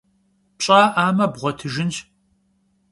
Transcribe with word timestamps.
Pş'a'ame 0.57 1.25
bğuetıjjınş. 1.33 1.97